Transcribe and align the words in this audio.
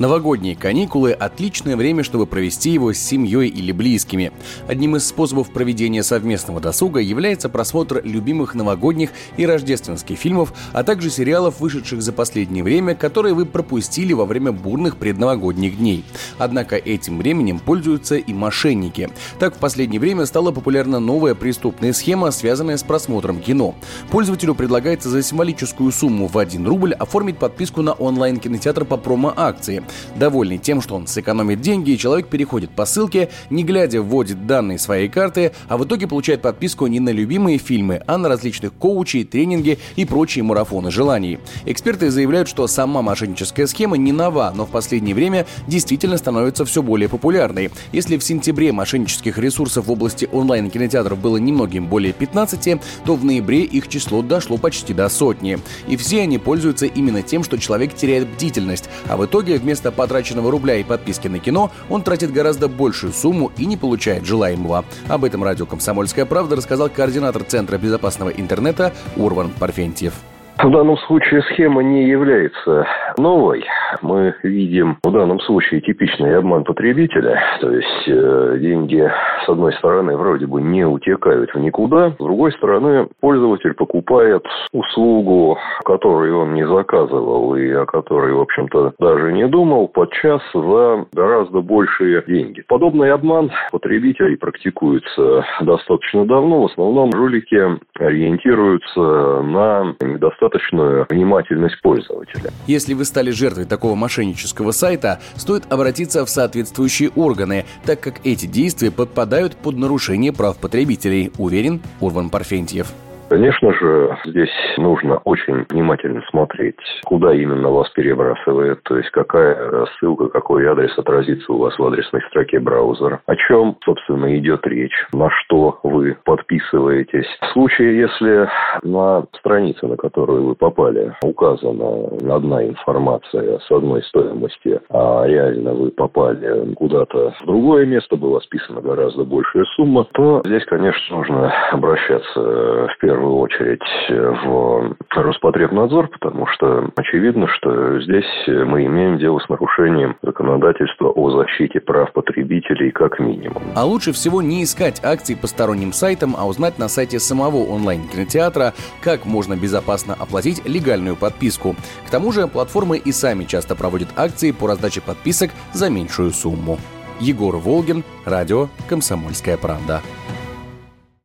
Новогодние 0.00 0.56
каникулы– 0.56 1.12
отличное 1.12 1.76
время, 1.76 2.02
чтобы 2.02 2.26
провести 2.26 2.70
его 2.70 2.92
с 2.92 2.98
семьей 2.98 3.48
или 3.48 3.70
близкими. 3.70 4.32
Одним 4.66 4.96
из 4.96 5.06
способов 5.06 5.52
проведения 5.52 6.02
совместного 6.02 6.60
досуга 6.60 6.98
является 6.98 7.48
просмотр 7.48 8.00
любимых 8.02 8.56
новогодних 8.56 9.10
и 9.36 9.46
рождественских 9.46 10.18
фильмов, 10.18 10.52
а 10.72 10.82
также 10.82 11.10
сериалов, 11.10 11.60
вышедших 11.60 12.02
за 12.02 12.12
последнее 12.12 12.64
время, 12.64 12.96
которые 12.96 13.34
вы 13.34 13.46
пропустили 13.46 14.12
во 14.12 14.24
время 14.26 14.50
бурных 14.50 14.96
предновогодних 14.96 15.78
дней. 15.78 16.04
Однако 16.38 16.74
этим 16.74 17.18
временем 17.18 17.60
пользуются 17.60 18.16
и 18.16 18.32
мошенники. 18.32 19.10
Так, 19.38 19.54
в 19.54 19.58
последнее 19.58 20.00
время 20.00 20.26
стала 20.26 20.50
популярна 20.50 20.98
новая 20.98 21.36
преступная 21.36 21.92
схема, 21.92 22.32
связанная 22.32 22.78
с 22.78 22.82
просмотром 22.82 23.38
кино. 23.38 23.76
Пользователю 24.10 24.56
предлагается 24.56 25.08
за 25.08 25.22
символическую 25.22 25.92
сумму 25.92 26.26
в 26.26 26.36
1 26.36 26.66
рубль 26.66 26.94
оформить 26.94 27.38
подписку 27.38 27.82
на 27.82 27.92
онлайн-кинотеатр 27.92 28.84
по 28.84 28.96
промо-акции. 28.96 29.83
Довольный 30.16 30.58
тем, 30.58 30.80
что 30.80 30.94
он 30.96 31.06
сэкономит 31.06 31.60
деньги, 31.60 31.96
человек 31.96 32.28
переходит 32.28 32.70
по 32.70 32.86
ссылке, 32.86 33.30
не 33.50 33.64
глядя 33.64 34.02
вводит 34.02 34.46
данные 34.46 34.78
своей 34.78 35.08
карты, 35.08 35.52
а 35.68 35.76
в 35.76 35.84
итоге 35.84 36.06
получает 36.06 36.42
подписку 36.42 36.86
не 36.86 37.00
на 37.00 37.10
любимые 37.10 37.58
фильмы, 37.58 38.02
а 38.06 38.18
на 38.18 38.28
различных 38.28 38.72
коучей, 38.72 39.24
тренинги 39.24 39.78
и 39.96 40.04
прочие 40.04 40.42
марафоны 40.42 40.90
желаний. 40.90 41.38
Эксперты 41.64 42.10
заявляют, 42.10 42.48
что 42.48 42.66
сама 42.66 43.02
мошенническая 43.02 43.66
схема 43.66 43.96
не 43.96 44.12
нова, 44.12 44.52
но 44.54 44.66
в 44.66 44.70
последнее 44.70 45.14
время 45.14 45.46
действительно 45.66 46.16
становится 46.16 46.64
все 46.64 46.82
более 46.82 47.08
популярной. 47.08 47.70
Если 47.92 48.16
в 48.16 48.24
сентябре 48.24 48.72
мошеннических 48.72 49.38
ресурсов 49.38 49.86
в 49.86 49.90
области 49.90 50.28
онлайн-кинотеатров 50.30 51.18
было 51.18 51.36
немногим 51.36 51.86
более 51.86 52.12
15, 52.12 52.80
то 53.04 53.14
в 53.16 53.24
ноябре 53.24 53.62
их 53.62 53.88
число 53.88 54.22
дошло 54.22 54.56
почти 54.56 54.94
до 54.94 55.08
сотни. 55.08 55.58
И 55.88 55.96
все 55.96 56.22
они 56.22 56.38
пользуются 56.38 56.86
именно 56.86 57.22
тем, 57.22 57.44
что 57.44 57.58
человек 57.58 57.94
теряет 57.94 58.28
бдительность, 58.28 58.88
а 59.08 59.16
в 59.16 59.24
итоге 59.26 59.58
вместо 59.58 59.73
вместо 59.74 59.90
потраченного 59.90 60.52
рубля 60.52 60.76
и 60.76 60.84
подписки 60.84 61.26
на 61.26 61.40
кино 61.40 61.68
он 61.90 62.02
тратит 62.02 62.32
гораздо 62.32 62.68
большую 62.68 63.12
сумму 63.12 63.50
и 63.58 63.66
не 63.66 63.76
получает 63.76 64.24
желаемого. 64.24 64.84
Об 65.08 65.24
этом 65.24 65.42
радио 65.42 65.66
«Комсомольская 65.66 66.26
правда» 66.26 66.54
рассказал 66.54 66.88
координатор 66.88 67.42
Центра 67.42 67.76
безопасного 67.76 68.30
интернета 68.30 68.92
Урван 69.16 69.50
Парфентьев. 69.50 70.12
В 70.58 70.70
данном 70.70 70.96
случае 71.08 71.42
схема 71.50 71.82
не 71.82 72.06
является 72.06 72.86
новой. 73.18 73.64
Мы 74.02 74.34
видим 74.42 74.98
в 75.02 75.10
данном 75.10 75.40
случае 75.40 75.80
типичный 75.80 76.36
обман 76.36 76.64
потребителя. 76.64 77.40
То 77.60 77.70
есть 77.70 78.08
э, 78.08 78.58
деньги, 78.60 79.10
с 79.44 79.48
одной 79.48 79.72
стороны, 79.74 80.16
вроде 80.16 80.46
бы 80.46 80.62
не 80.62 80.84
утекают 80.84 81.50
в 81.54 81.58
никуда. 81.58 82.12
С 82.12 82.16
другой 82.16 82.52
стороны, 82.52 83.08
пользователь 83.20 83.74
покупает 83.74 84.44
услугу, 84.72 85.58
которую 85.84 86.40
он 86.40 86.54
не 86.54 86.66
заказывал 86.66 87.56
и 87.56 87.70
о 87.70 87.86
которой, 87.86 88.32
в 88.32 88.40
общем-то, 88.40 88.94
даже 88.98 89.32
не 89.32 89.46
думал, 89.48 89.88
подчас 89.88 90.40
за 90.52 91.06
гораздо 91.12 91.60
большие 91.60 92.22
деньги. 92.26 92.62
Подобный 92.68 93.12
обман 93.12 93.50
потребителей 93.72 94.36
практикуется 94.36 95.44
достаточно 95.60 96.26
давно. 96.26 96.62
В 96.62 96.72
основном 96.72 97.12
жулики 97.12 97.78
ориентируются 97.98 99.00
на 99.42 99.94
недостаточно 100.00 100.44
достаточную 100.54 101.06
внимательность 101.08 101.80
пользователя. 101.82 102.50
Если 102.66 102.94
вы 102.94 103.04
стали 103.04 103.30
жертвой 103.30 103.66
такого 103.84 103.96
мошеннического 103.96 104.72
сайта, 104.72 105.20
стоит 105.36 105.70
обратиться 105.70 106.24
в 106.24 106.30
соответствующие 106.30 107.10
органы, 107.10 107.66
так 107.84 108.00
как 108.00 108.20
эти 108.24 108.46
действия 108.46 108.90
подпадают 108.90 109.56
под 109.56 109.76
нарушение 109.76 110.32
прав 110.32 110.56
потребителей, 110.56 111.30
уверен 111.36 111.82
Урван 112.00 112.30
Парфентьев. 112.30 112.86
Конечно 113.28 113.72
же, 113.72 114.16
здесь 114.26 114.50
нужно 114.76 115.16
очень 115.24 115.64
внимательно 115.70 116.22
смотреть, 116.30 116.76
куда 117.04 117.34
именно 117.34 117.70
вас 117.70 117.88
перебрасывает, 117.90 118.82
то 118.84 118.96
есть 118.96 119.10
какая 119.10 119.86
ссылка, 119.98 120.28
какой 120.28 120.66
адрес 120.66 120.96
отразится 120.98 121.52
у 121.52 121.58
вас 121.58 121.76
в 121.78 121.84
адресной 121.84 122.22
строке 122.28 122.60
браузера, 122.60 123.20
о 123.26 123.36
чем, 123.36 123.76
собственно, 123.84 124.36
идет 124.38 124.66
речь, 124.66 125.06
на 125.12 125.30
что 125.30 125.80
вы 125.82 126.16
подписываетесь. 126.24 127.26
В 127.40 127.46
случае, 127.52 127.98
если 127.98 128.48
на 128.82 129.24
странице, 129.38 129.86
на 129.86 129.96
которую 129.96 130.44
вы 130.44 130.54
попали, 130.54 131.14
указана 131.22 132.34
одна 132.34 132.64
информация 132.64 133.58
с 133.58 133.70
одной 133.70 134.02
стоимости, 134.04 134.80
а 134.90 135.24
реально 135.26 135.72
вы 135.72 135.90
попали 135.90 136.74
куда-то 136.74 137.34
в 137.40 137.46
другое 137.46 137.86
место, 137.86 138.16
была 138.16 138.40
списана 138.40 138.80
гораздо 138.80 139.24
большая 139.24 139.64
сумма, 139.76 140.06
то 140.12 140.42
здесь, 140.44 140.64
конечно, 140.66 141.16
нужно 141.16 141.52
обращаться 141.72 142.40
в 142.40 142.96
первую 143.00 143.13
первую 143.14 143.36
очередь 143.36 143.80
в 144.08 144.96
Роспотребнадзор, 145.14 146.08
потому 146.08 146.48
что 146.48 146.90
очевидно, 146.96 147.46
что 147.46 148.00
здесь 148.00 148.24
мы 148.46 148.86
имеем 148.86 149.18
дело 149.18 149.38
с 149.38 149.48
нарушением 149.48 150.16
законодательства 150.22 151.10
о 151.10 151.30
защите 151.30 151.78
прав 151.78 152.12
потребителей 152.12 152.90
как 152.90 153.20
минимум. 153.20 153.62
А 153.76 153.84
лучше 153.84 154.12
всего 154.12 154.42
не 154.42 154.64
искать 154.64 155.00
акции 155.04 155.36
по 155.36 155.46
сторонним 155.46 155.92
сайтам, 155.92 156.34
а 156.36 156.44
узнать 156.44 156.78
на 156.80 156.88
сайте 156.88 157.20
самого 157.20 157.58
онлайн-кинотеатра, 157.58 158.72
как 159.00 159.26
можно 159.26 159.54
безопасно 159.54 160.14
оплатить 160.18 160.66
легальную 160.66 161.14
подписку. 161.14 161.76
К 162.08 162.10
тому 162.10 162.32
же 162.32 162.48
платформы 162.48 162.98
и 162.98 163.12
сами 163.12 163.44
часто 163.44 163.76
проводят 163.76 164.08
акции 164.16 164.50
по 164.50 164.66
раздаче 164.66 165.00
подписок 165.00 165.50
за 165.72 165.88
меньшую 165.88 166.30
сумму. 166.30 166.78
Егор 167.20 167.54
Волгин, 167.54 168.02
радио 168.24 168.66
«Комсомольская 168.88 169.56
правда». 169.56 170.00